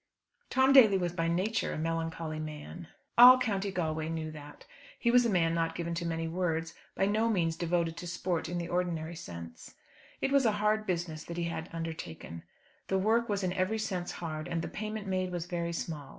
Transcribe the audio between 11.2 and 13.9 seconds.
that he had undertaken. The work was in every